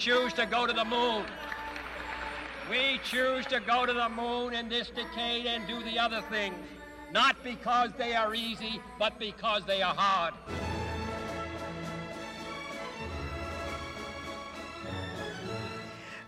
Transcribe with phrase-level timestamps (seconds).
[0.00, 1.24] choose to go to the moon.
[2.70, 6.56] We choose to go to the moon in this decade and do the other things,
[7.12, 10.32] not because they are easy, but because they are hard.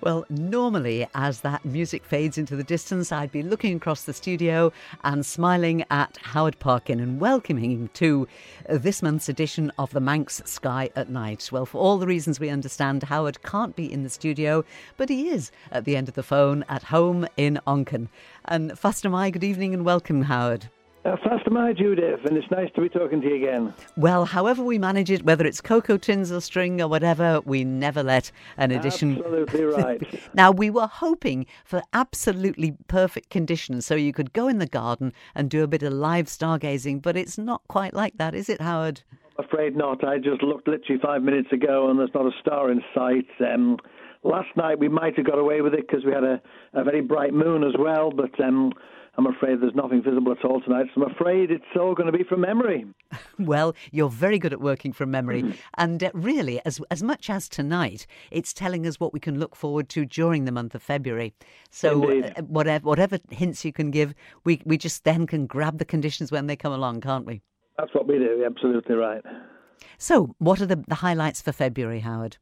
[0.02, 4.72] Well, normally, as that music fades into the distance, I'd be looking across the studio
[5.04, 8.26] and smiling at Howard Parkin and welcoming him to
[8.68, 11.50] this month's edition of the Manx Sky at Night.
[11.52, 14.64] Well, for all the reasons we understand, Howard can't be in the studio,
[14.96, 18.08] but he is at the end of the phone at home in Onchan.
[18.44, 20.68] And Fastyr mie, good evening and welcome, Howard.
[21.04, 23.74] Uh, Fastyr mie, Judith, and it's nice to be talking to you again.
[23.96, 28.04] Well, however we manage it, whether it's cocoa tins or string or whatever, we never
[28.04, 29.18] let an edition.
[29.18, 30.20] Absolutely right.
[30.32, 35.12] now, we were hoping for absolutely perfect conditions so you could go in the garden
[35.34, 38.60] and do a bit of live stargazing, but it's not quite like that, is it,
[38.60, 39.02] Howard?
[39.36, 40.04] I'm afraid not.
[40.04, 43.26] I just looked literally five minutes ago and there's not a star in sight.
[43.40, 43.76] Um,
[44.22, 46.40] last night we might have got away with it because we had a,
[46.74, 48.38] a very bright moon as well, but.
[48.40, 48.72] Um,
[49.18, 52.16] I'm afraid there's nothing visible at all tonight, so I'm afraid it's all going to
[52.16, 52.86] be from memory.
[53.38, 55.54] well, you're very good at working from memory.
[55.76, 59.54] and uh, really, as, as much as tonight, it's telling us what we can look
[59.54, 61.34] forward to during the month of February.
[61.70, 65.84] So, uh, whatever, whatever hints you can give, we, we just then can grab the
[65.84, 67.42] conditions when they come along, can't we?
[67.78, 69.22] That's what we do, You're absolutely right.
[69.98, 72.38] So, what are the, the highlights for February, Howard?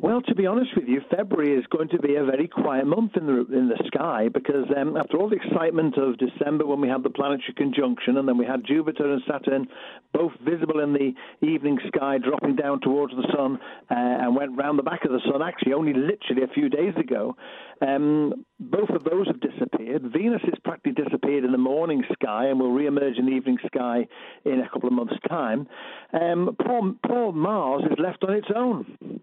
[0.00, 3.16] Well, to be honest with you, February is going to be a very quiet month
[3.16, 6.88] in the in the sky because um, after all the excitement of December when we
[6.88, 9.66] had the planetary conjunction and then we had Jupiter and Saturn
[10.12, 11.12] both visible in the
[11.44, 13.58] evening sky dropping down towards the sun
[13.90, 16.94] uh, and went round the back of the sun actually only literally a few days
[16.96, 17.34] ago,
[17.82, 20.02] um, both of those have disappeared.
[20.12, 24.06] Venus has practically disappeared in the morning sky and will re-emerge in the evening sky
[24.44, 25.66] in a couple of months' time.
[26.12, 29.20] Um, poor, poor Mars is left on its own.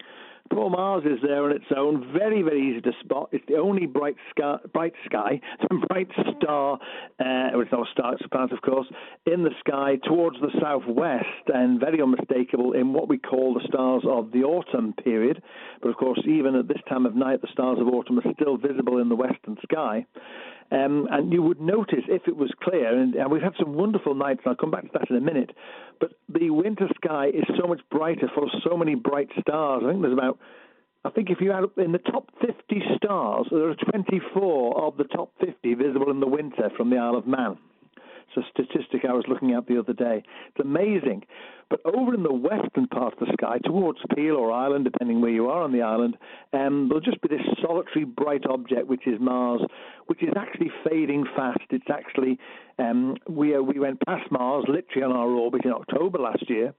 [0.52, 3.30] Poor Mars is there on its own, very, very easy to spot.
[3.32, 5.42] It's the only bright sky, bright sky,
[5.88, 6.08] bright
[6.38, 6.80] star,
[7.20, 8.88] uh, it's not a star, it's a planet, of course,
[9.26, 14.04] in the sky towards the southwest, and very unmistakable in what we call the stars
[14.08, 15.42] of the autumn period.
[15.82, 18.58] But of course, even at this time of night, the stars of autumn are still
[18.58, 20.06] visible in the western sky.
[20.72, 24.16] Um, and you would notice if it was clear, and, and, we've had some wonderful
[24.16, 25.52] nights, and I'll come back to that in a minute,
[26.00, 29.84] but the winter sky is so much brighter, of so many bright stars.
[29.86, 30.40] I think there's about,
[31.04, 34.98] I think if you add up in the top 50 stars, there are 24 of
[34.98, 37.58] the top 50 visible in the winter from the Isle of Man.
[38.36, 40.24] It's a statistic I was looking at the other day.
[40.48, 41.26] It's amazing.
[41.70, 45.32] But over in the western part of the sky, towards Peel or Ireland, depending where
[45.32, 46.16] you are on the island,
[46.54, 49.62] um, there'll just be this solitary bright object, which is Mars,
[50.06, 51.62] which is actually fading fast.
[51.72, 52.38] It's actually
[52.78, 56.74] um, we uh, we went past Mars literally on our orbit in October last year,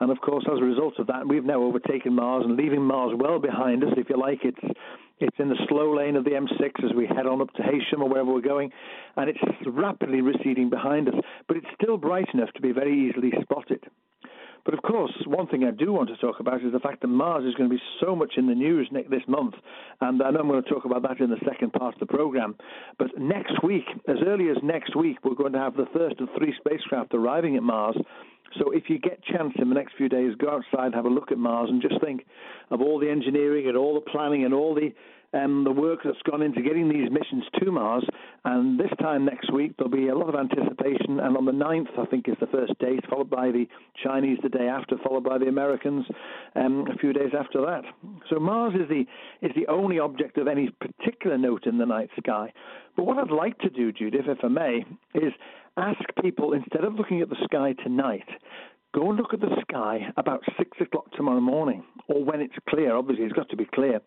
[0.00, 3.12] and of course, as a result of that, we've now overtaken Mars and leaving Mars
[3.16, 3.90] well behind us.
[3.96, 4.76] If you like, it's
[5.22, 8.00] it's in the slow lane of the M6 as we head on up to Heysham
[8.00, 8.70] or wherever we're going,
[9.16, 11.14] and it's rapidly receding behind us.
[11.48, 13.84] But it's still bright enough to be very easily spotted.
[14.64, 17.08] But of course, one thing I do want to talk about is the fact that
[17.08, 19.54] Mars is going to be so much in the news this month,
[20.00, 22.06] and I know I'm going to talk about that in the second part of the
[22.06, 22.54] program.
[22.98, 26.28] But next week, as early as next week, we're going to have the first of
[26.38, 27.96] three spacecraft arriving at Mars.
[28.58, 31.32] So if you get chance in the next few days, go outside, have a look
[31.32, 32.24] at Mars, and just think
[32.70, 34.92] of all the engineering and all the planning and all the
[35.34, 38.04] um, the work that's gone into getting these missions to Mars.
[38.44, 41.20] And this time next week, there'll be a lot of anticipation.
[41.20, 43.66] And on the 9th, I think, is the first date, followed by the
[44.02, 46.04] Chinese the day after, followed by the Americans
[46.54, 47.82] um, a few days after that.
[48.28, 49.06] So Mars is the,
[49.46, 52.52] is the only object of any particular note in the night sky.
[52.96, 54.84] But what I'd like to do, Judith, if I may,
[55.14, 55.32] is
[55.76, 58.28] ask people, instead of looking at the sky tonight,
[58.94, 62.94] go and look at the sky about six o'clock tomorrow morning, or when it's clear.
[62.94, 64.00] Obviously, it's got to be clear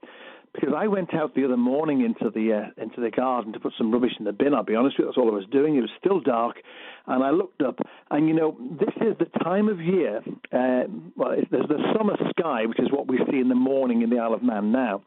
[0.54, 3.74] because I went out the other morning into the uh, into the garden to put
[3.78, 4.54] some rubbish in the bin.
[4.54, 5.76] I'll be honest with you, that's all I was doing.
[5.76, 6.58] It was still dark,
[7.08, 7.80] and I looked up,
[8.12, 10.22] and you know, this is the time of year.
[10.52, 14.10] Uh, well, there's the summer sky, which is what we see in the morning in
[14.10, 15.04] the Isle of Man now.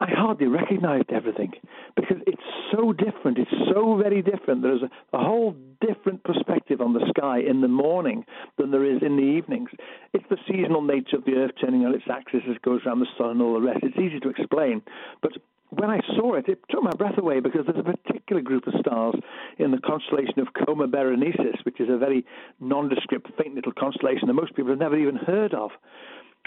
[0.00, 1.52] I hardly recognized everything
[1.94, 3.38] because it's so different.
[3.38, 4.62] It's so very different.
[4.62, 8.24] There's a, a, whole different perspective on the sky in the morning
[8.58, 9.70] than there is in the evenings.
[10.12, 13.00] It's the seasonal nature of the Earth turning on its axis as it goes around
[13.00, 13.80] the sun and all the rest.
[13.82, 14.82] It's easy to explain.
[15.20, 15.32] But
[15.70, 18.74] when I saw it, it took my breath away because there's a particular group of
[18.80, 19.14] stars
[19.58, 22.26] in the constellation of Coma Berenices, which is a very
[22.60, 25.70] nondescript, faint little constellation that most people have never even heard of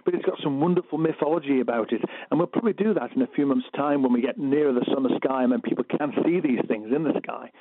[0.05, 2.01] but it's got some wonderful mythology about it.
[2.29, 4.85] And we'll probably do that in a few months' time when we get nearer the
[4.93, 7.51] summer sky and then people can see these things in the sky.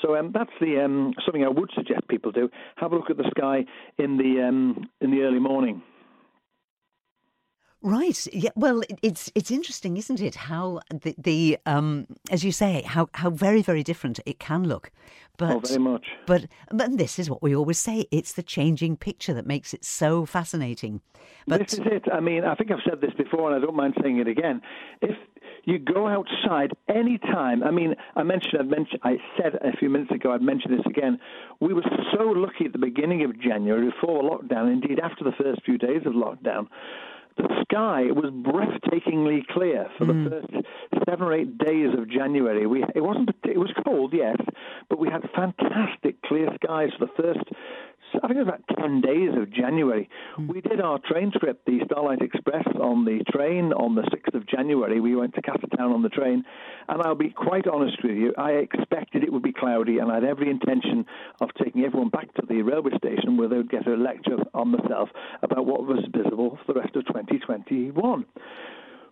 [0.00, 2.48] So um, that's the um, something I would suggest people do.
[2.76, 3.64] Have a look at the sky
[3.98, 5.82] in the um, in the early morning.
[7.80, 8.26] Right.
[8.32, 8.50] Yeah.
[8.56, 10.34] Well, it's it's interesting, isn't it?
[10.34, 14.90] How the, the um, as you say, how how very very different it can look.
[15.36, 16.06] But oh, very much.
[16.26, 18.06] But but this is what we always say.
[18.10, 21.02] It's the changing picture that makes it so fascinating.
[21.46, 22.04] But this is it.
[22.12, 24.60] I mean, I think I've said this before, and I don't mind saying it again.
[25.00, 25.16] If
[25.64, 27.62] you go outside any time.
[27.62, 30.86] I mean, I mentioned, I mentioned, I said a few minutes ago, I'd mention this
[30.86, 31.20] again.
[31.60, 35.62] We were so lucky at the beginning of January, before lockdown, indeed after the first
[35.66, 36.68] few days of lockdown,
[37.38, 40.24] the sky was breathtakingly clear for mm.
[40.24, 40.66] the first
[41.08, 42.66] seven or eight days of January.
[42.66, 44.36] We it wasn't it was cold, yes,
[44.88, 47.44] but we had fantastic clear skies for the first
[48.14, 50.08] I think it was about 10 days of January.
[50.38, 50.52] Mm.
[50.52, 54.46] We did our train trip, the Starlight Express, on the train on the 6th of
[54.46, 55.00] January.
[55.00, 56.44] We went to Castletown on the train,
[56.88, 60.16] and I'll be quite honest with you, I expected it would be cloudy, and I
[60.16, 61.06] had every intention
[61.40, 64.68] of taking everyone back to the railway station where they would get a lecture on
[64.68, 65.08] myself
[65.42, 68.26] about what was visible for the rest of 2021.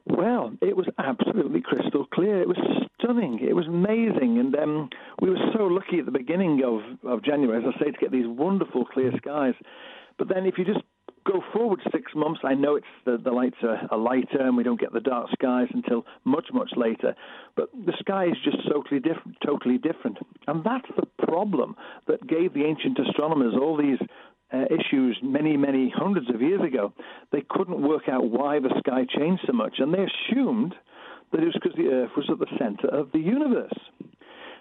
[0.06, 2.41] Well, it was absolutely crystal clear.
[2.41, 2.58] It was
[2.99, 3.41] stunning.
[3.41, 4.88] It was amazing, and um,
[5.20, 8.12] we were so lucky at the beginning of, of January, as I say, to get
[8.12, 9.55] these wonderful clear skies.
[10.17, 10.81] But then, if you just
[11.26, 14.62] go forward six months, I know it's the, the lights are, are lighter, and we
[14.62, 17.14] don't get the dark skies until much, much later.
[17.56, 21.75] But the sky is just totally different, totally different, and that's the problem
[22.06, 23.99] that gave the ancient astronomers all these
[24.52, 26.93] uh, issues many, many hundreds of years ago,
[27.32, 30.75] they couldn't work out why the sky changed so much, and they assumed
[31.32, 33.72] that it was because the Earth was at the center of the universe.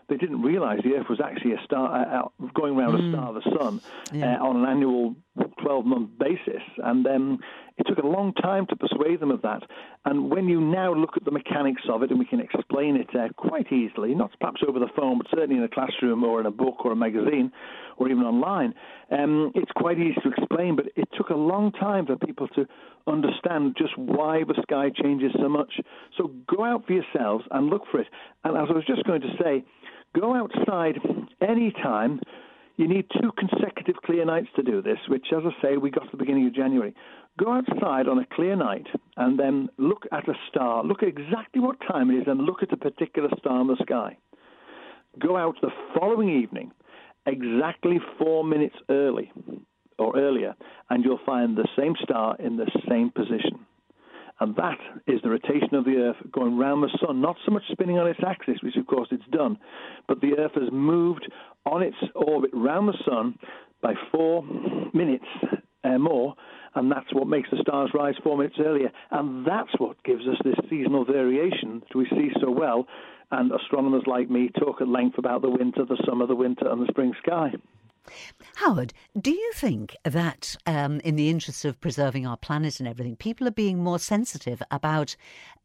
[0.08, 3.10] They didn't realize the Earth was actually a star uh, going around mm.
[3.10, 3.82] a star, the Sun,
[4.14, 4.38] yeah.
[4.38, 5.16] uh, on an annual
[5.62, 6.62] 12 month basis.
[6.78, 7.40] And um,
[7.78, 9.64] it took a long time to persuade them of that.
[10.06, 13.10] And when you now look at the mechanics of it, and we can explain it
[13.16, 16.46] uh, quite easily, not perhaps over the phone, but certainly in a classroom or in
[16.46, 17.52] a book or a magazine
[17.98, 18.74] or even online,
[19.12, 20.76] um, it's quite easy to explain.
[20.76, 22.66] But it took a long time for people to
[23.08, 25.80] understand just why the sky changes so much.
[26.18, 28.08] So go out for yourselves and look for it.
[28.44, 29.64] And as I was just going to say,
[30.20, 30.96] go outside
[31.42, 32.20] any time
[32.78, 36.06] you need two consecutive clear nights to do this, which, as I say, we got
[36.06, 36.94] at the beginning of January.
[37.40, 40.84] Go outside on a clear night and then look at a star.
[40.84, 43.78] Look at exactly what time it is and look at a particular star in the
[43.82, 44.18] sky.
[45.20, 46.72] Go out the following evening,
[47.26, 49.32] exactly four minutes early
[49.98, 50.56] or earlier,
[50.90, 53.66] and you'll find the same star in the same position.
[54.40, 54.78] And that
[55.08, 58.08] is the rotation of the Earth going round the Sun, not so much spinning on
[58.08, 59.58] its axis, which of course it's done,
[60.08, 61.32] but the Earth has moved
[61.66, 63.38] on its orbit round the Sun
[63.82, 64.44] by four
[64.94, 65.26] minutes
[65.86, 66.36] uh, more,
[66.76, 68.92] and that's what makes the stars rise four minutes earlier.
[69.12, 72.88] And that's what gives us this seasonal variation that we see so well.
[73.32, 76.82] And astronomers like me talk at length about the winter, the summer, the winter, and
[76.82, 77.52] the spring sky.
[78.56, 83.16] Howard, do you think that, um, in the interest of preserving our planet and everything,
[83.16, 85.16] people are being more sensitive about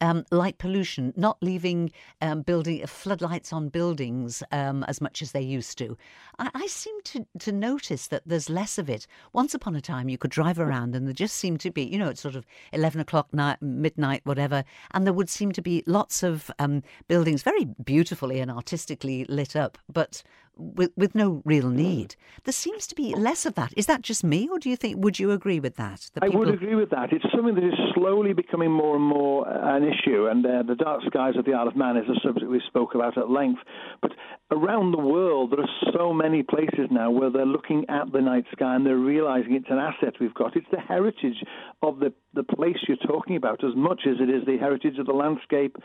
[0.01, 5.41] um, light pollution, not leaving um, building floodlights on buildings um, as much as they
[5.41, 5.97] used to?
[6.39, 9.07] I, I, seem to, to notice that there's less of it.
[9.33, 11.99] Once upon a time, you could drive around and there just seemed to be, you
[11.99, 15.85] know, it's sort of 11 o'clock night, midnight, whatever, and there would seem to be
[15.87, 20.23] lots of um, buildings very beautifully and artistically lit up, but
[20.61, 22.17] with, with no real need.
[22.45, 23.73] There seems to be less of that.
[23.77, 25.03] Is that just me, or do you think?
[25.03, 26.11] Would you agree with that?
[26.15, 26.37] that people...
[26.37, 27.13] I would agree with that.
[27.13, 30.75] It's something that is slowly becoming more and more uh, an issue, and uh, the
[30.75, 33.61] dark skies of the Isle of Man is a subject we spoke about at length.
[34.03, 34.13] But
[34.51, 38.45] around the world, there are so many places now where they're looking at the night
[38.53, 40.57] sky and they're realizing it's an asset we've got.
[40.57, 41.43] It's the heritage
[41.83, 45.07] of the the place you're talking about as much as it is the heritage of
[45.07, 45.77] the landscape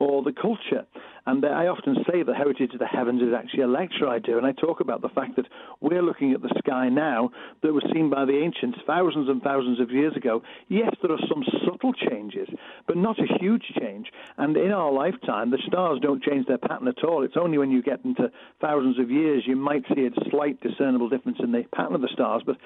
[0.00, 0.84] or the culture.
[1.26, 4.18] And uh, I often say the heritage of the heavens is actually a lecture I
[4.22, 5.46] do, and I talk about the fact that
[5.80, 7.30] we're looking at the sky now
[7.62, 10.42] that was seen by the ancients thousands and thousands of years ago.
[10.68, 12.48] Yes, there are some subtle changes,
[12.86, 14.06] but not a huge change.
[14.38, 17.24] And in our lifetime, the stars don't change their pattern at all.
[17.24, 21.08] It's only when you get into thousands of years you might see a slight discernible
[21.08, 22.56] difference in the pattern of the stars, but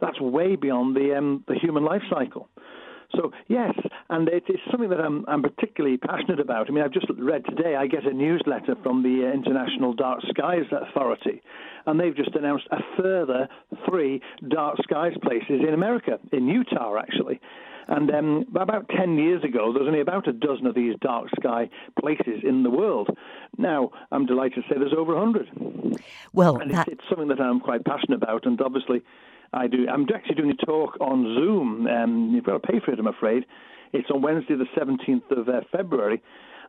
[0.00, 2.48] that's way beyond the um, the human life cycle.
[3.16, 3.72] So yes,
[4.10, 6.68] and it is something that I'm, I'm particularly passionate about.
[6.68, 7.74] I mean, I've just read today.
[7.76, 11.42] I get a newsletter from the uh, International Dark Skies Authority,
[11.86, 13.48] and they've just announced a further
[13.88, 17.40] three dark skies places in America, in Utah actually.
[17.88, 21.28] And um, about 10 years ago, there was only about a dozen of these dark
[21.38, 21.70] sky
[22.00, 23.16] places in the world.
[23.58, 25.96] Now, I'm delighted to say there's over 100.
[26.32, 26.88] Well, and that...
[26.88, 29.02] it's, it's, something that I'm quite passionate about, and obviously
[29.52, 29.86] I do.
[29.88, 31.86] I'm actually doing a talk on Zoom.
[31.86, 33.44] Um, you've got to pay for it, I'm afraid.
[33.92, 36.22] It's on Wednesday, the 17th of uh, February.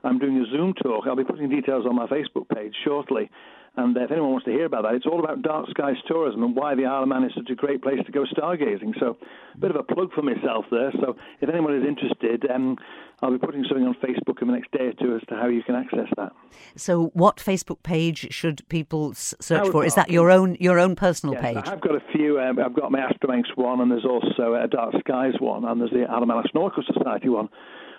[0.04, 1.06] I'm doing a Zoom talk.
[1.08, 3.30] I'll be putting details on my Facebook page shortly.
[3.76, 6.56] And if anyone wants to hear about that, it's all about dark skies tourism and
[6.56, 9.00] why the Isle of Man is such a great place to go stargazing.
[9.00, 9.18] So,
[9.54, 10.92] a bit of a plug for myself there.
[11.00, 12.78] So, if anyone is interested, um,
[13.22, 15.48] I'll be putting something on Facebook in the next day or two as to how
[15.48, 16.34] you can access that.
[16.76, 19.84] So, what Facebook page should people search for?
[19.84, 21.68] Is that your own your own personal yes, page?
[21.68, 22.40] I've got a few.
[22.40, 25.92] Um, I've got my Astromanx one, and there's also a Dark Skies one, and there's
[25.92, 27.50] the Man Astronomical Society one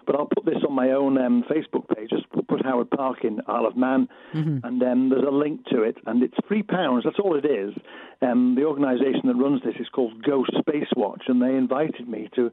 [0.08, 2.08] but I'll put this on my own um, Facebook page.
[2.08, 4.66] Just put Howard Parkin Isle of Man, mm-hmm.
[4.66, 7.04] and um, there's a link to it, and it's three pounds.
[7.04, 7.75] That's all it is.
[8.22, 12.30] Um, the organisation that runs this is called Go Space Watch, and they invited me
[12.37, 12.50] to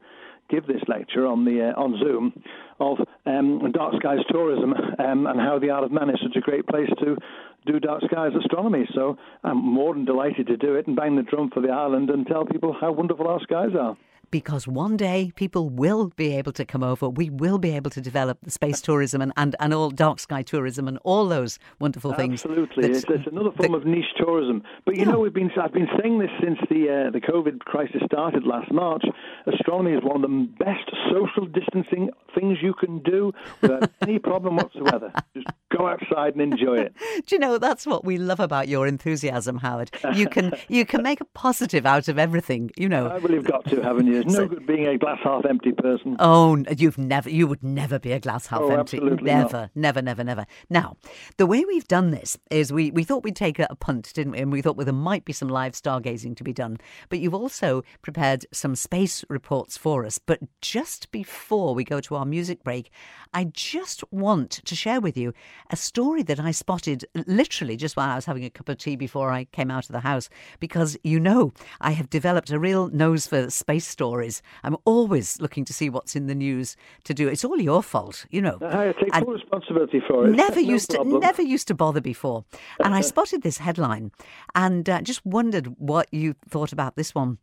[0.49, 2.33] give this lecture on the uh, on Zoom
[2.79, 6.41] of um, dark skies tourism um, and how the Isle of Man is such a
[6.41, 7.17] great place to
[7.65, 8.87] do dark skies astronomy.
[8.93, 12.09] So I'm more than delighted to do it and bang the drum for the island
[12.09, 13.97] and tell people how wonderful our skies are
[14.32, 17.10] because one day people will be able to come over.
[17.10, 20.41] We will be able to develop the space tourism and, and, and all dark sky
[20.41, 22.46] tourism and all those wonderful things.
[22.46, 24.63] Absolutely, it's, it's, another form of niche tourism.
[24.86, 25.12] But you yeah.
[25.12, 28.72] know, we've been I've been saying this since the uh, the COVID crisis started last
[28.72, 29.03] March.
[29.46, 34.55] Astronomy is one of the best social distancing things you can do without any problem
[34.58, 35.12] whatsoever.
[35.36, 36.94] Just go outside and enjoy it.
[37.25, 39.91] Do you know that's what we love about your enthusiasm, Howard?
[40.13, 42.72] You can you can make a positive out of everything.
[42.77, 43.08] You know.
[43.08, 44.14] I well, you've got to, haven't you?
[44.15, 46.15] There's no so, good being a glass half empty person.
[46.19, 48.98] Oh, you've never, you would never be a glass half oh, empty.
[48.98, 49.75] Absolutely never, not.
[49.75, 50.45] never, never, never.
[50.69, 50.95] Now,
[51.38, 54.31] the way we've done this is we, we thought we'd take a, a punt, didn't
[54.31, 54.39] we?
[54.39, 56.77] And we thought well, there might be some live stargazing to be done.
[57.10, 60.17] But you've also prepared some space reports for us.
[60.17, 62.91] But just before we go to our music break,
[63.34, 65.34] I just want to share with you
[65.69, 68.95] a story that I spotted literally just while I was having a cup of tea
[68.95, 70.29] before I came out of the house.
[70.62, 74.04] Because you know, I have developed a real nose for space stories.
[74.63, 77.27] I'm always looking to see what's in the news to do.
[77.27, 78.57] It's all your fault, you know.
[78.62, 80.31] I take full responsibility for it.
[80.31, 81.21] Never no used problem.
[81.21, 82.45] to, never used to bother before.
[82.83, 84.12] And I spotted this headline
[84.53, 87.38] and uh, just wondered what you thought about this one.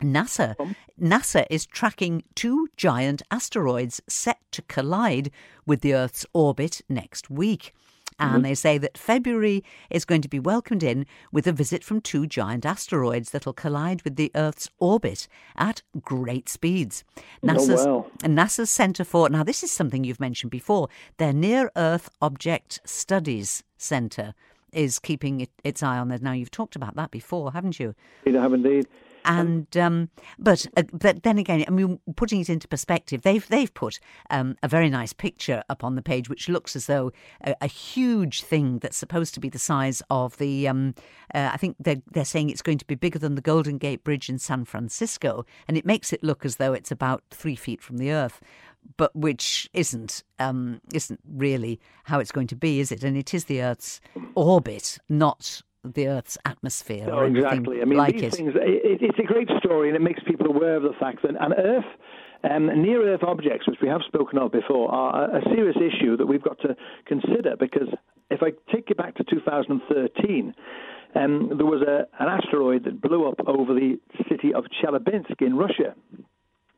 [0.00, 0.56] NASA
[1.00, 5.30] NASA is tracking two giant asteroids set to collide
[5.66, 7.72] with the Earth's orbit next week.
[8.22, 8.42] And mm-hmm.
[8.42, 12.26] they say that February is going to be welcomed in with a visit from two
[12.26, 15.26] giant asteroids that'll collide with the Earth's orbit
[15.56, 17.04] at great speeds.
[17.16, 18.10] Oh, NASA's, oh, wow.
[18.22, 23.64] NASA's Centre for, now this is something you've mentioned before, their Near Earth Object Studies
[23.76, 24.34] Centre
[24.72, 26.22] is keeping it, its eye on that.
[26.22, 27.94] Now, you've talked about that before, haven't you?
[28.26, 28.86] I have indeed.
[29.24, 33.72] And um, but uh, but then again, I mean, putting it into perspective, they've they've
[33.72, 34.00] put
[34.30, 37.12] um, a very nice picture up on the page, which looks as though
[37.44, 40.68] a, a huge thing that's supposed to be the size of the.
[40.68, 40.94] Um,
[41.34, 44.04] uh, I think they're they're saying it's going to be bigger than the Golden Gate
[44.04, 47.80] Bridge in San Francisco, and it makes it look as though it's about three feet
[47.80, 48.40] from the Earth
[48.96, 53.04] but which isn't um, isn't really how it's going to be, is it?
[53.04, 54.00] And it is the Earth's
[54.34, 57.80] orbit, not the Earth's atmosphere or exactly.
[57.82, 58.34] I mean, like these it.
[58.34, 58.52] things.
[58.54, 61.52] It, it's a great story, and it makes people aware of the fact that an
[61.52, 61.84] Earth.
[62.44, 66.16] Um, near Earth objects, which we have spoken of before, are a, a serious issue
[66.16, 66.74] that we've got to
[67.06, 67.86] consider because
[68.32, 70.52] if I take you back to 2013,
[71.14, 73.98] um, there was a, an asteroid that blew up over the
[74.28, 75.94] city of Chelyabinsk in Russia.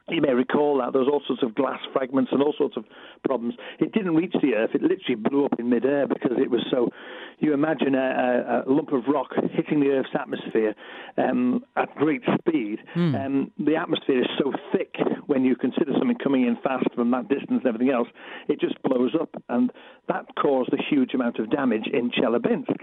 [0.08, 2.84] You may recall that there was all sorts of glass fragments and all sorts of
[3.25, 3.54] problems.
[3.80, 6.90] It didn't reach the Earth; it literally blew up in midair because it was so.
[7.38, 10.75] You imagine a, a, lump of rock hitting the Earth's atmosphere
[11.16, 12.80] um, at great speed.
[12.94, 13.26] Mm.
[13.26, 14.94] Um, the atmosphere is so thick
[15.26, 18.08] when you consider something coming in fast from that distance and everything else,
[18.49, 19.73] it just blows up, and
[20.08, 22.76] that caused a huge amount of damage in Chelyabinsk.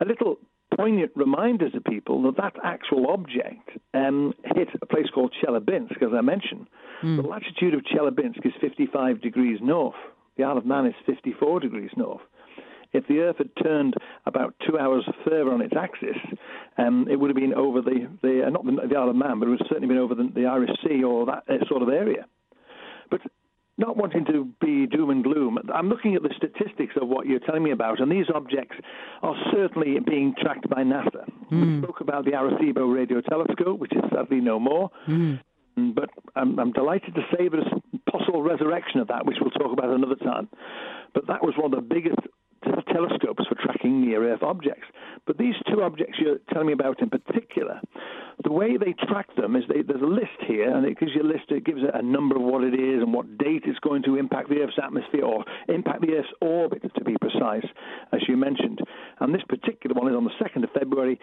[0.00, 0.38] A little
[0.80, 6.10] poignant reminder to people that that actual object um, hit a place called Chelyabinsk, as
[6.16, 6.66] I mentioned.
[7.02, 7.22] Mm.
[7.22, 9.94] The latitude of Chelyabinsk is 55 degrees north.
[10.36, 12.22] The Isle of Man is 54 degrees north.
[12.92, 13.94] If the Earth had turned
[14.26, 16.16] about two hours further on its axis,
[16.76, 19.38] um, it would have been over the, the uh, not the, the, Isle of Man,
[19.38, 21.82] but it would have certainly been over the, the Irish Sea or that uh, sort
[21.82, 22.26] of area.
[23.10, 23.20] But
[23.80, 27.40] not wanting to be doom and gloom, I'm looking at the statistics of what you're
[27.40, 28.76] telling me about, and these objects
[29.22, 31.24] are certainly being tracked by NASA.
[31.50, 31.50] Mm.
[31.50, 31.82] We hmm.
[31.82, 34.90] spoke about the Arecibo radio telescope, which is sadly no more.
[35.08, 35.40] Mm.
[35.76, 39.72] But I'm, I'm, delighted to say there's a possible resurrection of that, which we'll talk
[39.72, 40.48] about another time.
[41.14, 42.18] But that was one of the biggest
[42.62, 44.86] telescopes for tracking near Earth objects.
[45.26, 47.80] But these two objects you're telling me about in particular,
[48.42, 51.22] the way they track them is they, there's a list here, and it gives you
[51.22, 54.02] a list, it gives a number of what it is and what date it's going
[54.04, 57.66] to impact the Earth's atmosphere or impact the Earth's orbit, to be precise,
[58.12, 58.80] as you mentioned.
[59.20, 61.18] And this particular one is on the 2nd of February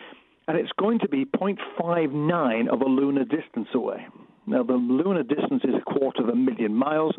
[0.48, 4.06] and it's going to be 0.59 of a lunar distance away.
[4.48, 7.16] Now, the lunar distance is a quarter of a million miles,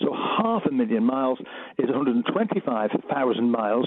[0.00, 1.38] so half a million miles
[1.78, 3.86] is 125,000 miles.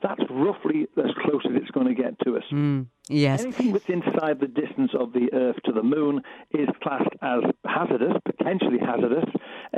[0.00, 2.44] That's roughly as close as it's going to get to us.
[2.52, 3.42] Mm, yes.
[3.42, 8.14] Anything that's inside the distance of the Earth to the Moon is classed as hazardous,
[8.24, 9.28] potentially hazardous.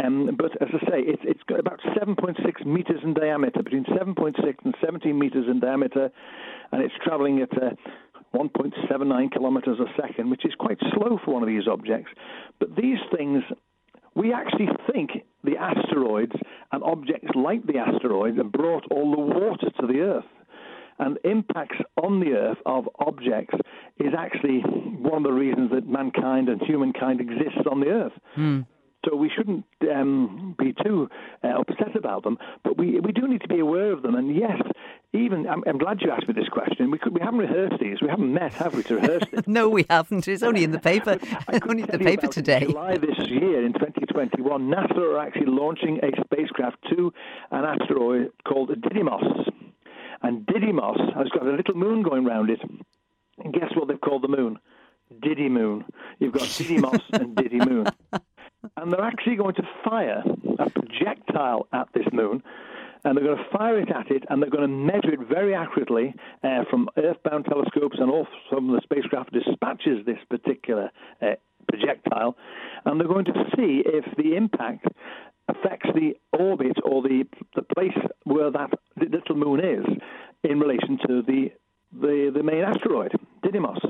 [0.05, 4.37] Um, but as I say, it's, it's got about 7.6 meters in diameter, between 7.6
[4.65, 6.11] and 17 meters in diameter,
[6.71, 7.71] and it's traveling at uh,
[8.35, 12.11] 1.79 kilometers a second, which is quite slow for one of these objects.
[12.59, 13.43] But these things
[14.15, 15.11] we actually think
[15.45, 16.33] the asteroids
[16.73, 20.25] and objects like the asteroids have brought all the water to the Earth.
[20.99, 23.55] And impacts on the Earth of objects
[23.99, 28.13] is actually one of the reasons that mankind and humankind exists on the Earth.
[28.37, 28.67] Mm.
[29.09, 31.09] So we shouldn't um, be too
[31.43, 34.15] uh, upset about them, but we we do need to be aware of them.
[34.15, 34.61] And yes,
[35.13, 36.91] even I'm, I'm, glad you asked me this question.
[36.91, 38.01] We could we haven't rehearsed these.
[38.01, 39.49] We haven't met, have we, to rehearse it?
[39.49, 40.29] no, we haven't.
[40.29, 41.19] It's only in the paper.
[41.69, 42.61] only in the paper today.
[42.61, 47.13] July this year in 2021, NASA are actually launching a spacecraft to
[47.51, 49.51] an asteroid called Didymos,
[50.23, 52.61] and Didymos has got a little moon going around it.
[53.43, 54.59] And guess what they've called the moon?
[55.13, 55.85] Didymoon.
[56.19, 57.93] You've got Didymos and Didymoon
[58.77, 60.23] and they're actually going to fire
[60.59, 62.43] a projectile at this moon.
[63.05, 65.55] And they're going to fire it at it, and they're going to measure it very
[65.55, 70.91] accurately uh, from Earthbound telescopes and also from the spacecraft dispatches this particular
[71.23, 71.35] uh,
[71.69, 72.37] projectile.
[72.85, 74.87] And they're going to see if the impact
[75.49, 77.25] affects the orbit or the
[77.57, 79.85] the place where that little moon is
[80.45, 81.51] in relation to the
[81.93, 83.13] the, the main asteroid,
[83.45, 83.81] Didymos.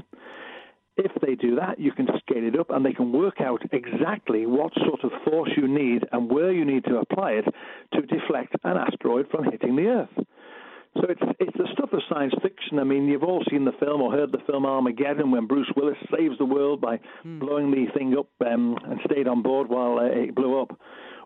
[1.03, 4.45] If they do that, you can scale it up and they can work out exactly
[4.45, 7.47] what sort of force you need and where you need to apply it
[7.95, 10.27] to deflect an asteroid from hitting the Earth.
[10.97, 12.81] So it's it's the stuff of science fiction.
[12.81, 15.97] I mean, you've all seen the film or heard the film Armageddon when Bruce Willis
[16.15, 17.39] saves the world by mm.
[17.39, 20.79] blowing the thing up um, and stayed on board while uh, it blew up.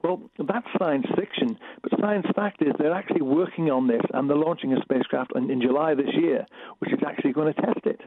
[0.04, 4.36] Well, that's science fiction, but science fact is they're actually working on this and they're
[4.36, 6.44] launching a spacecraft in, in July this year,
[6.78, 8.00] which is actually going to test it.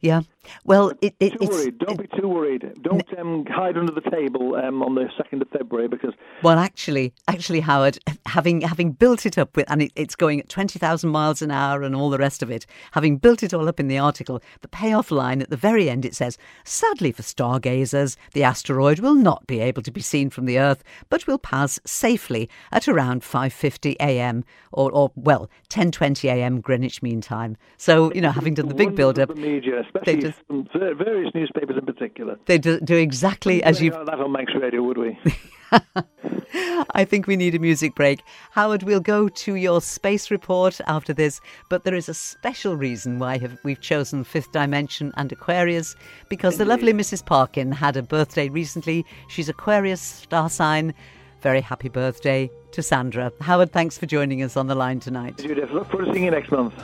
[0.00, 0.22] Yeah.
[0.64, 1.78] Well, it, it, too worried.
[1.78, 2.82] Don't it, be too worried.
[2.82, 6.14] Don't um, hide under the table um, on the second of February because.
[6.42, 10.48] Well, actually, actually, Howard, having having built it up with, and it, it's going at
[10.48, 12.64] twenty thousand miles an hour and all the rest of it.
[12.92, 16.06] Having built it all up in the article, the payoff line at the very end
[16.06, 20.46] it says, "Sadly for stargazers, the asteroid will not be able to be seen from
[20.46, 24.44] the Earth, but will pass safely at around five fifty a.m.
[24.72, 26.62] or, or well, ten twenty a.m.
[26.62, 29.36] Greenwich Mean Time." So you know, having done the big build up.
[29.36, 32.38] Media, especially just, from various newspapers in particular.
[32.46, 33.90] They do, do exactly as you.
[33.90, 35.18] That on Manx Radio, would we?
[36.94, 38.22] I think we need a music break.
[38.52, 43.18] Howard, we'll go to your space report after this, but there is a special reason
[43.18, 45.94] why have, we've chosen Fifth Dimension and Aquarius
[46.28, 46.64] because Indeed.
[46.64, 47.24] the lovely Mrs.
[47.24, 49.04] Parkin had a birthday recently.
[49.28, 50.94] She's Aquarius star sign.
[51.40, 53.32] Very happy birthday to Sandra.
[53.40, 55.38] Howard, thanks for joining us on the line tonight.
[55.38, 56.74] Judith, look forward to seeing you next month.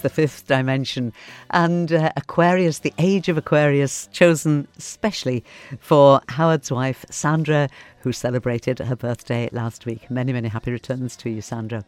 [0.00, 1.12] The fifth dimension.
[1.50, 5.44] And uh, Aquarius, the age of Aquarius, chosen specially
[5.80, 7.68] for Howard's wife, Sandra,
[8.00, 10.10] who celebrated her birthday last week.
[10.10, 11.84] Many, many happy returns to you, Sandra.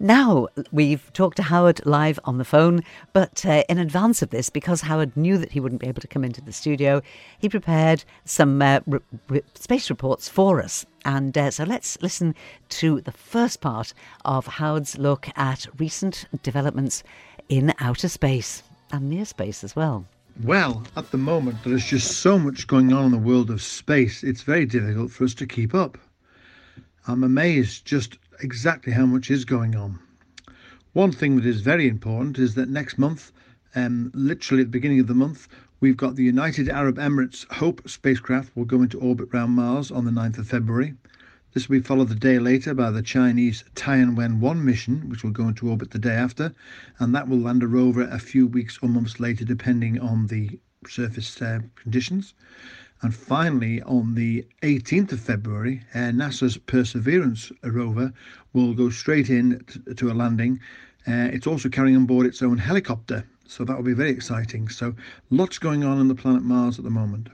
[0.00, 4.48] Now, we've talked to Howard live on the phone, but uh, in advance of this,
[4.48, 7.02] because Howard knew that he wouldn't be able to come into the studio,
[7.40, 10.86] he prepared some uh, re- re- space reports for us.
[11.04, 12.36] And uh, so let's listen
[12.68, 13.92] to the first part
[14.24, 17.02] of Howard's look at recent developments
[17.48, 20.06] in outer space and near space as well.
[20.44, 23.60] Well, at the moment, there is just so much going on in the world of
[23.60, 25.98] space, it's very difficult for us to keep up.
[27.08, 29.98] I'm amazed just exactly how much is going on.
[30.92, 33.32] One thing that is very important is that next month,
[33.74, 35.48] um, literally at the beginning of the month,
[35.80, 40.04] we've got the United Arab Emirates Hope spacecraft will go into orbit around Mars on
[40.04, 40.94] the 9th of February.
[41.54, 45.30] This will be followed the day later by the Chinese Tianwen 1 mission, which will
[45.30, 46.54] go into orbit the day after,
[46.98, 50.58] and that will land a rover a few weeks or months later, depending on the
[50.86, 52.34] surface uh, conditions.
[53.00, 58.12] And finally, on the 18th of February, uh, NASA's Perseverance rover
[58.52, 60.58] will go straight in t- to a landing.
[61.06, 64.68] Uh, it's also carrying on board its own helicopter, so that will be very exciting.
[64.68, 64.94] So,
[65.30, 67.28] lots going on on the planet Mars at the moment.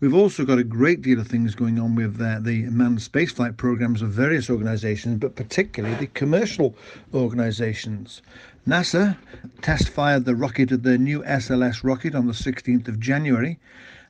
[0.00, 3.56] We've also got a great deal of things going on with uh, the manned spaceflight
[3.56, 6.74] programs of various organizations, but particularly the commercial
[7.12, 8.22] organizations.
[8.66, 9.16] NASA
[9.62, 13.58] test fired the rocket of the new SLS rocket on the 16th of January,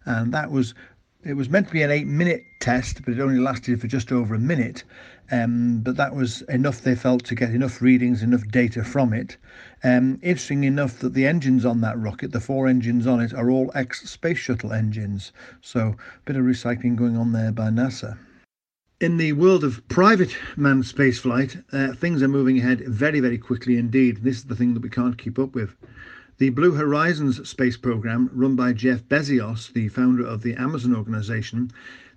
[0.06, 0.74] and that was
[1.24, 4.12] it was meant to be an eight minute test, but it only lasted for just
[4.12, 4.84] over a minute.
[5.30, 9.38] Um, but that was enough, they felt, to get enough readings, enough data from it.
[9.82, 13.50] Um, interesting enough that the engines on that rocket, the four engines on it, are
[13.50, 15.32] all ex Space Shuttle engines.
[15.62, 18.18] So, a bit of recycling going on there by NASA.
[19.00, 23.78] In the world of private manned spaceflight, uh, things are moving ahead very, very quickly
[23.78, 24.22] indeed.
[24.22, 25.74] This is the thing that we can't keep up with.
[26.38, 31.70] The Blue Horizons space program, run by Jeff Bezos, the founder of the Amazon organization,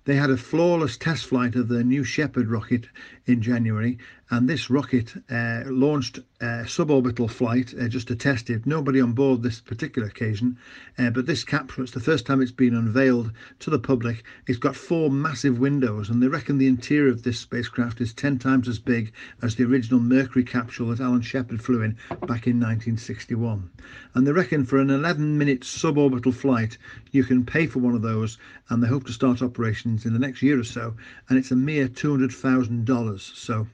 [0.06, 2.88] they had a flawless test flight of the New Shepard rocket
[3.26, 3.96] in January,
[4.30, 8.66] and this rocket uh, launched a suborbital flight uh, just to test it.
[8.66, 10.58] Nobody on board this particular occasion,
[10.98, 14.22] uh, but this capsule, it's the first time it's been unveiled to the public.
[14.46, 18.38] It's got four massive windows, and they reckon the interior of this spacecraft is 10
[18.38, 19.12] times as big
[19.42, 21.92] as the original Mercury capsule that Alan Shepard flew in
[22.26, 23.70] back in 1961.
[24.14, 26.76] And they reckon for an 11 minute suborbital flight,
[27.10, 28.38] you can pay for one of those,
[28.68, 30.94] and they hope to start operations in the next year or so,
[31.28, 33.20] and it's a mere $200,000.
[33.20, 33.66] So,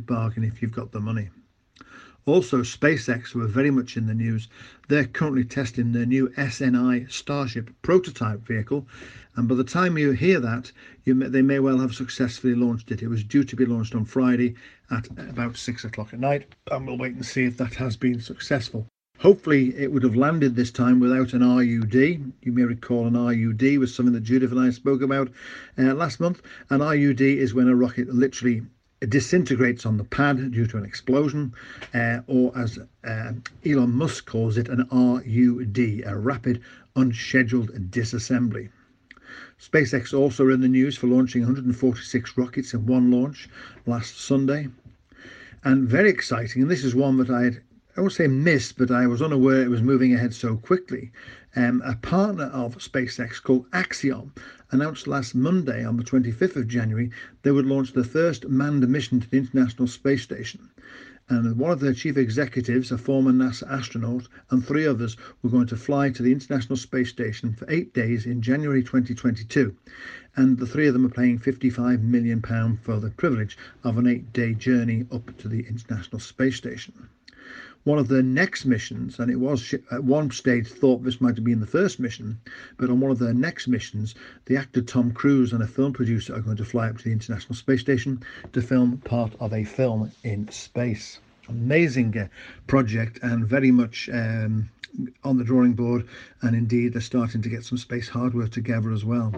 [0.00, 1.28] absolute bargain if you've got the money.
[2.24, 4.48] Also, SpaceX were very much in the news.
[4.88, 8.86] They're currently testing their new SN9 Starship prototype vehicle,
[9.36, 10.72] and by the time you hear that,
[11.04, 13.02] you may, they may well have successfully launched it.
[13.02, 14.54] It was due to be launched on Friday
[14.90, 18.20] at about six o'clock at night, and we'll wait and see if that has been
[18.20, 18.86] successful.
[19.18, 21.94] Hopefully, it would have landed this time without an RUD.
[21.94, 25.30] You may recall an RUD was something that Judith and I spoke about
[25.78, 26.40] uh, last month.
[26.70, 28.62] An RUD is when a rocket literally
[29.08, 31.52] disintegrates on the pad due to an explosion,
[31.94, 33.32] uh, or as uh,
[33.64, 36.60] Elon Musk calls it, an RUD, a rapid
[36.96, 38.68] unscheduled disassembly.
[39.60, 43.48] SpaceX also in the news for launching 146 rockets in one launch
[43.86, 44.68] last Sunday.
[45.64, 47.60] And very exciting, and this is one that I had,
[47.96, 51.12] I won't say missed, but I was unaware it was moving ahead so quickly.
[51.56, 54.32] Um, a partner of SpaceX called Axiom
[54.70, 57.10] announced last Monday, on the 25th of January,
[57.42, 60.70] they would launch the first manned mission to the International Space Station.
[61.28, 65.66] And one of their chief executives, a former NASA astronaut, and three others were going
[65.66, 69.74] to fly to the International Space Station for eight days in January 2022.
[70.36, 72.42] And the three of them are paying £55 million
[72.82, 77.08] for the privilege of an eight day journey up to the International Space Station
[77.84, 81.44] one of their next missions, and it was at one stage thought this might have
[81.44, 82.38] been the first mission,
[82.76, 84.14] but on one of their next missions,
[84.46, 87.12] the actor Tom Cruise and a film producer are going to fly up to the
[87.12, 91.20] International Space Station to film part of a film in space.
[91.48, 92.28] Amazing uh,
[92.66, 94.68] project and very much um,
[95.24, 96.06] on the drawing board,
[96.42, 99.32] and indeed they're starting to get some space hardware together as well.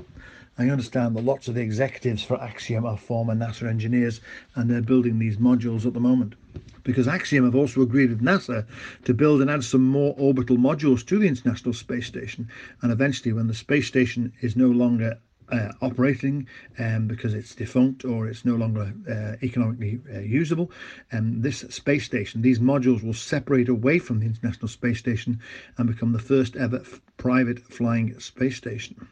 [0.59, 4.21] I understand that lots of the executives for Axiom are former NASA engineers
[4.55, 6.35] and they're building these modules at the moment
[6.85, 8.67] because Axiom have also agreed with NASA
[9.05, 12.49] to build and add some more orbital modules to the International Space Station.
[12.83, 15.19] And eventually, when the space station is no longer
[15.51, 16.47] uh, operating
[16.79, 20.71] um, because it's defunct or it's no longer uh, economically uh, usable.
[21.11, 25.41] And um, this space station, these modules will separate away from the International Space Station
[25.79, 26.83] and become the first ever
[27.17, 29.09] private flying space station.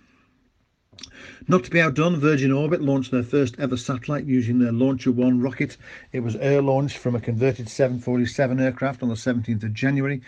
[1.47, 5.41] Not to be outdone, Virgin Orbit launched their first ever satellite using their Launcher One
[5.41, 5.77] rocket.
[6.13, 10.21] It was air launched from a converted 747 aircraft on the 17th of January,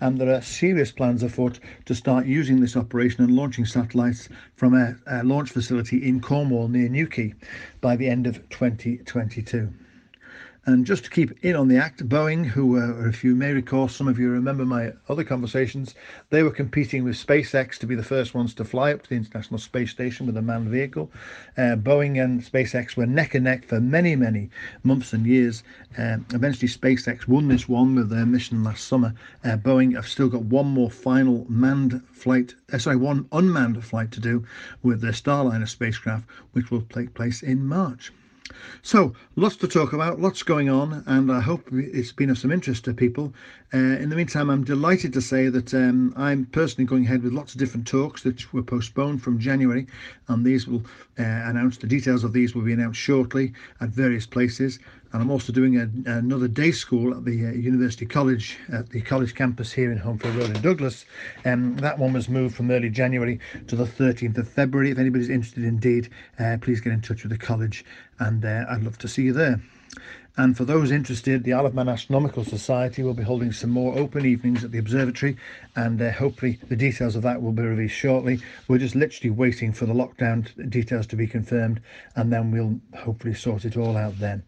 [0.00, 4.74] and there are serious plans afoot to start using this operation and launching satellites from
[4.74, 7.34] a, a launch facility in Cornwall near Newquay
[7.80, 9.70] by the end of 2022.
[10.66, 13.88] And just to keep in on the act, Boeing, who, uh, if you may recall,
[13.88, 15.94] some of you remember my other conversations,
[16.28, 19.16] they were competing with SpaceX to be the first ones to fly up to the
[19.16, 21.10] International Space Station with a manned vehicle.
[21.56, 24.50] Uh, Boeing and SpaceX were neck and neck for many, many
[24.82, 25.62] months and years.
[25.96, 29.14] Um, eventually, SpaceX won this one with their mission last summer.
[29.42, 34.12] Uh, Boeing have still got one more final manned flight, uh, sorry, one unmanned flight
[34.12, 34.44] to do
[34.82, 38.12] with their Starliner spacecraft, which will take place in March.
[38.82, 42.50] So, lots to talk about, lots going on, and I hope it's been of some
[42.50, 43.32] interest to people.
[43.72, 47.32] Uh, in the meantime, I'm delighted to say that um, I'm personally going ahead with
[47.32, 49.86] lots of different talks that were postponed from January,
[50.30, 50.82] and these will
[51.18, 54.78] uh, announce the details of these will be announced shortly at various places
[55.12, 59.00] and I'm also doing a, another day school at the uh, University College at the
[59.00, 61.04] college campus here in Homefield Road in Douglas.
[61.44, 64.90] And um, that one was moved from early January to the 13th of February.
[64.90, 67.84] If anybody's interested indeed, uh, please get in touch with the college
[68.20, 69.60] and uh, I'd love to see you there.
[70.36, 73.98] And for those interested, the Isle of Man Astronomical Society will be holding some more
[73.98, 75.36] open evenings at the observatory,
[75.76, 78.40] and uh, hopefully the details of that will be released shortly.
[78.68, 81.80] We're just literally waiting for the lockdown details to be confirmed,
[82.16, 84.44] and then we'll hopefully sort it all out then.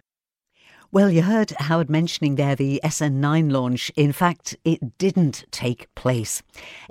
[0.93, 3.91] Well, you heard Howard mentioning there the SN9 launch.
[3.97, 6.43] In fact, it didn't take place.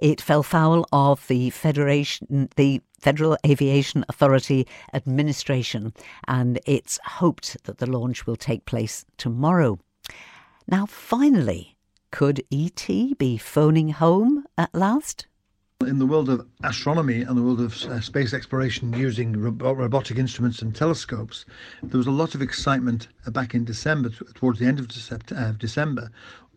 [0.01, 5.93] It fell foul of the Federation, the Federal Aviation Authority administration,
[6.27, 9.79] and it's hoped that the launch will take place tomorrow.
[10.67, 11.77] Now, finally,
[12.11, 12.87] could ET
[13.17, 15.25] be phoning home at last?
[15.81, 20.17] In the world of astronomy and the world of uh, space exploration using ro- robotic
[20.19, 21.45] instruments and telescopes,
[21.81, 24.87] there was a lot of excitement uh, back in December, towards the end of
[25.35, 26.11] uh, December,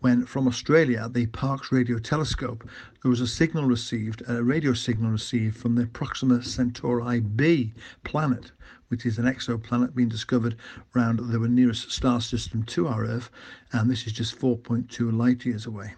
[0.04, 2.68] when from Australia, the Parkes Radio Telescope,
[3.02, 7.72] there was a signal received, a radio signal received from the Proxima Centauri b
[8.04, 8.52] planet,
[8.88, 10.56] which is an exoplanet being discovered
[10.94, 13.30] around the nearest star system to our Earth,
[13.72, 15.94] and this is just 4.2 light years away.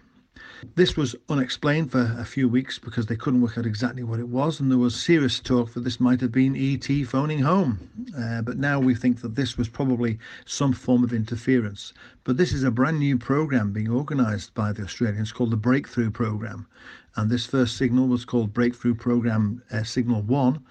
[0.75, 4.27] This was unexplained for a few weeks because they couldn't work out exactly what it
[4.27, 7.79] was, and there was serious talk that this might have been ET phoning home.
[8.17, 11.93] Uh, but now we think that this was probably some form of interference.
[12.23, 16.09] But this is a brand new program being organised by the Australians called the Breakthrough
[16.09, 16.65] Program.
[17.15, 20.63] And this first signal was called Breakthrough Program uh, Signal 1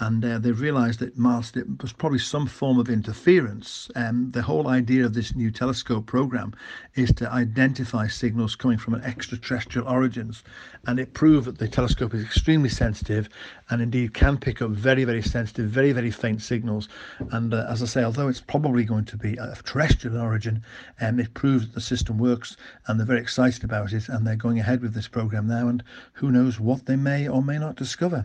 [0.00, 4.42] and uh, they realised that whilst it was probably some form of interference, um, the
[4.42, 6.54] whole idea of this new telescope program
[6.94, 10.44] is to identify signals coming from an extraterrestrial origins,
[10.86, 13.28] and it proved that the telescope is extremely sensitive,
[13.70, 16.88] and indeed can pick up very, very sensitive, very, very faint signals.
[17.32, 20.62] And uh, as I say, although it's probably going to be of terrestrial origin,
[21.00, 22.56] um, it proves that the system works,
[22.86, 25.82] and they're very excited about it, and they're going ahead with this program now, and
[26.12, 28.24] who knows what they may or may not discover.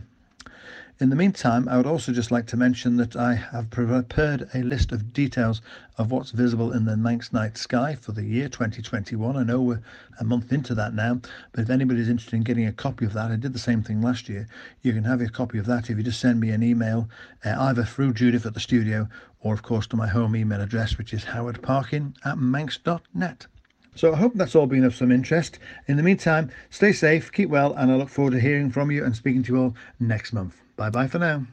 [1.00, 4.62] In the meantime, I would also just like to mention that I have prepared a
[4.62, 5.60] list of details
[5.98, 9.36] of what's visible in the Manx night sky for the year 2021.
[9.36, 9.82] I know we're
[10.20, 13.32] a month into that now, but if anybody's interested in getting a copy of that,
[13.32, 14.46] I did the same thing last year.
[14.82, 17.08] You can have a copy of that if you just send me an email,
[17.44, 19.08] uh, either through Judith at the studio
[19.40, 23.48] or, of course, to my home email address, which is howardparkin at manx.net.
[23.96, 25.58] So I hope that's all been of some interest.
[25.88, 29.04] In the meantime, stay safe, keep well, and I look forward to hearing from you
[29.04, 30.63] and speaking to you all next month.
[30.76, 31.46] Bye bye for now.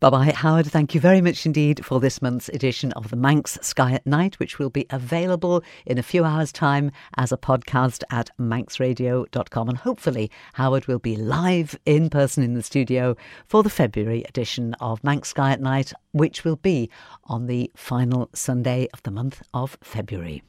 [0.00, 0.66] Bye bye, Howard.
[0.66, 4.38] Thank you very much indeed for this month's edition of the Manx Sky at Night,
[4.38, 9.68] which will be available in a few hours' time as a podcast at manxradio.com.
[9.68, 13.14] And hopefully, Howard will be live in person in the studio
[13.46, 16.88] for the February edition of Manx Sky at Night, which will be
[17.24, 20.42] on the final Sunday of the month of February.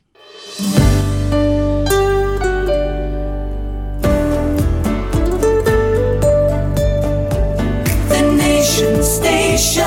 [8.81, 9.85] Station,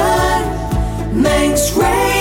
[1.20, 2.13] Manx Radio.